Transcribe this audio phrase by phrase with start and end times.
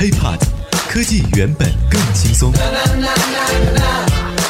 [0.00, 0.38] HiPod，
[0.88, 2.50] 科技原本更轻松。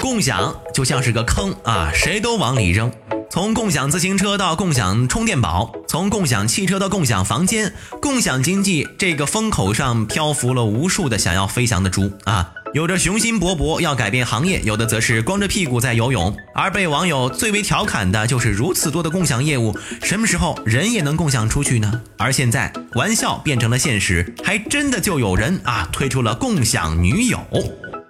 [0.00, 2.90] 共享就像是个坑啊，谁都往里扔。
[3.30, 12.52] 从共享自行车到共享充电宝，从共享汽车到共享房间，共享经济这个风口上漂浮了无数的想要飞翔的猪啊！
[12.74, 16.36] 有着雄心勃勃要改变行业，有的则是光着屁股在游泳。
[16.54, 22.02] 而被网友最为调侃的就是如此多的共享业务，什么时候人也能共享出去呢？
[22.18, 27.40] 而现在玩笑变成了现实，还真的就有人啊推出了共享女友。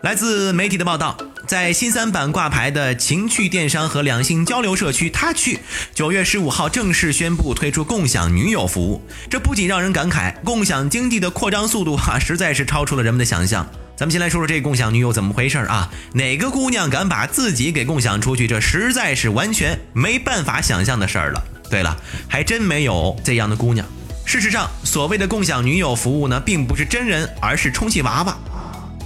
[0.03, 1.16] 来自媒体的报道。
[1.47, 5.61] 在新三板挂牌的情趣电商和两性交流社区，他去
[5.95, 9.01] 九月十五号正式宣布推出共享女友服务。
[9.30, 13.65] 这不仅让人感慨，共享经济的扩张速度哈，实在是超出了人们的想象。
[13.97, 15.91] 咱们先来说说这共享女友怎么回事儿啊？
[16.13, 18.47] 哪个姑娘敢把自己给共享出去？
[18.47, 21.43] 这实在是完全没办法想象的事儿了。
[21.71, 21.97] 对了，
[22.29, 23.87] 还真没有这样的姑娘。
[24.27, 28.37] 事实上，所谓的共享女友服务呢，并不是真人，而是充气娃娃。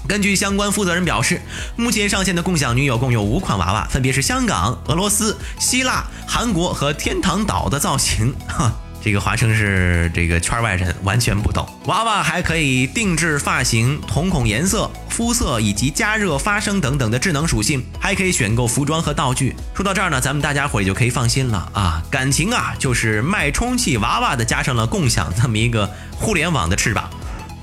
[0.09, 1.41] 根据相关负责人表示，
[1.77, 8.35] 目前上线的共享女友共有五款娃娃，分别是香港、俄罗斯、希腊、韩国和天堂岛的造型。
[8.49, 11.67] 哈， 这个华生是这个圈外人，完全不懂。
[11.87, 19.57] 娃娃还可以定制发型、瞳孔颜色、肤色以及加热、发声等等的智能属性，还可以选购服装和道具。
[19.75, 27.09] 说到这儿呢，咱们大家伙也就可以放心了啊，感情啊就是脉冲器娃娃的加上了共享这么一个互联网的翅膀。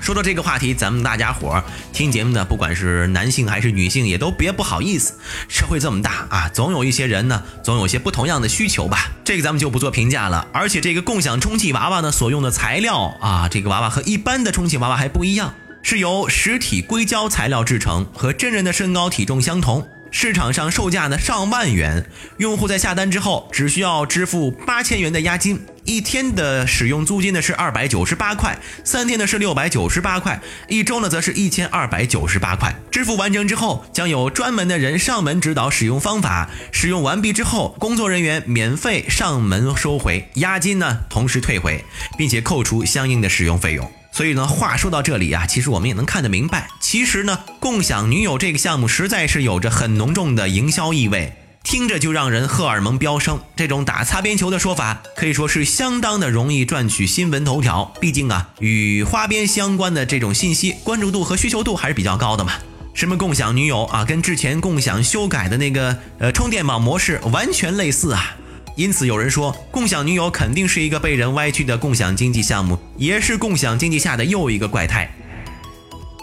[0.00, 5.14] 说到这个话题，咱们大家伙儿听节目的，不管是男性还是女性，也都别不好意思。
[5.48, 9.10] 社会这么大啊，总有一些人呢，总有些不同样的需求吧。
[9.24, 10.46] 这个咱们就不做评价了。
[10.52, 19.86] 而且这个共享充气娃娃呢，所用的材料啊，这个娃娃和一般的充气娃娃还不一样，是由实体硅胶材料制成，和真人的身高体重相同。
[20.10, 22.04] 市场上售价呢上万元，
[22.38, 32.74] 用户在下单之后只需要支付八千元的押金，一天的使用租金呢是二百九十八块，三天呢是六百九十八块，一周呢则是一千二百九十八块。
[32.90, 41.84] 支付完成之后，将有专门的人上门指导使用方法，使用完毕之后，工作人员免费上门收回押金呢，同时退回，
[42.16, 43.97] 并且扣除相应的使用费用。
[44.18, 53.38] 所以呢，话说到这里啊，其实我们也能看得明白，其实呢，共享女友这个项目实在是有着很浓重的营销意味，听着就让人荷尔蒙飙升。
[53.54, 57.94] 这种打擦边球的说法，可以说是相当的容易赚取新闻头条。
[58.00, 62.54] 毕竟啊，与花边相关的这种信息，关注度和需求度还是比较高的嘛。
[62.94, 68.36] 什么共享女友啊，跟之前共享修改的那个呃充电宝模式完全类似啊。
[68.78, 75.12] 因此，有人说，共享女友肯定是一个被人歪曲的共享经济项目，也是共享经济下的又一个怪胎。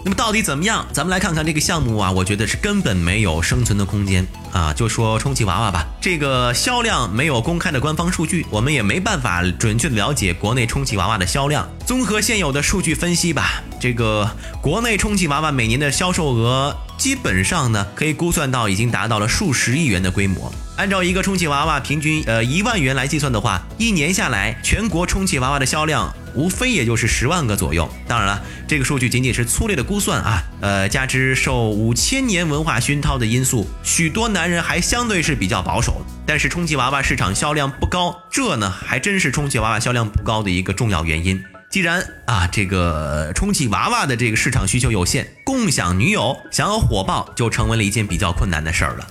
[0.06, 0.88] 那么到底怎么样？
[0.94, 4.74] 咱们来看看这个项目啊，我觉得是根本没有生存的空间啊。
[4.74, 11.68] 就说充气娃娃吧，这个销量没有公开的官方数据，我们也没办法准确的了解国内充气娃娃的销量。
[11.86, 14.30] 综合现有的数据分析吧，这个
[14.62, 20.54] 国内充气娃娃每年的销售额基本上呢，可以估算到已经达到了数十亿元的规模。
[20.78, 26.14] 按照一个充气娃娃平均呃一万元来计算的话，一年下来，全国充气娃娃的销量。
[26.36, 30.44] 无非也就是十万个左右，当然了，这个数据仅仅是粗略的估算啊。
[30.60, 36.06] 呃，加之受五千年文化熏陶的因素，许多男人还相对是比较保守。
[36.26, 41.42] 但是充气娃娃市场销量不高，这呢还真是充气娃娃销量不高的一个重要原因。
[41.76, 49.06] 既然啊这个充气娃娃的这个市场需求有限，共享女友想要火爆就成为了一件比较困难的事儿了。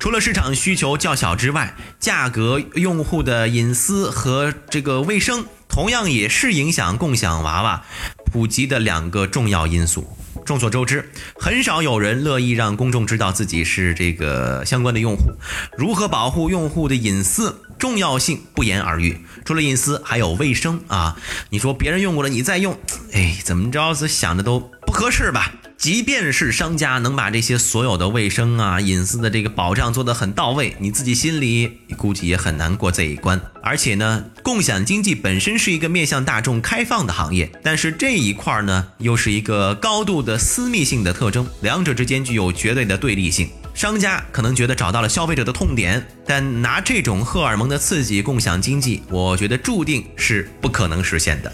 [0.00, 5.46] 除了市场需求较小之外，价格、用户的隐私和这个卫生。
[5.68, 7.84] 同样也是影响共享娃娃
[8.32, 10.08] 普及的两个重要因素。
[10.44, 11.08] 众所周知，
[11.38, 15.30] 很少有人乐意让公众知道自己是这个相关的用户。
[15.76, 19.24] 如何保护用户的隐私，重要性不言而喻。
[19.44, 21.16] 除了隐私，还有卫生啊！
[21.50, 22.76] 你说别人用过了，你再用，
[23.12, 25.52] 哎，怎么着是想着都合适吧？
[25.76, 33.40] 即便是商家能把这些所有的卫生啊、隐私的这个保障做得很到位，你自己心里估计也很难过这一关。
[33.62, 43.48] 而且呢，共享经济本身是一个面向大众开放的行业，但是这一块呢，又是一个高度的私密性的特征，两者之间具有绝对的对立性。
[43.74, 51.52] 商家可能觉得找到了消费者的痛点，但拿这种荷尔蒙的刺激共享经济，我觉得注定是不可能实现的。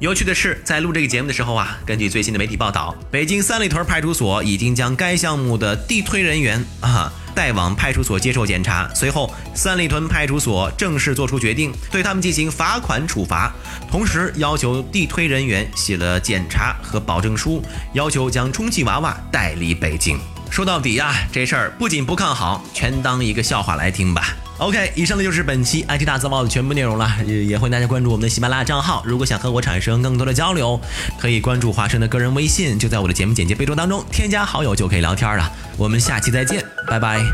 [0.00, 8.88] 有趣的是，在录这个节目的时候啊，根据最新的媒体报道，北京三里屯派出所已经将该项目的地推人员啊带往派出所接受检查。
[8.94, 13.52] 随后，三里屯派出所正式作出决定，对他们进行罚款处罚，
[13.90, 17.62] 同时要求地推人员写了检查和保证书，
[17.92, 20.18] 要求将充气娃娃带离北京。
[20.50, 24.34] 说到底呀，这事儿不仅不看好，全当一个笑话来听吧。
[24.60, 29.02] OK，以上呢就是本期 IT 大字报的全部内容了，也也欢迎大家关注我们的喜马拉雅账号。
[29.06, 30.78] 如果想和我产生更多的交流，
[31.18, 35.50] 可以关注华生的个人微信，就在我的节目简介备注当中添加好友就可以聊天了。
[35.78, 37.24] 我们下期再见，拜拜。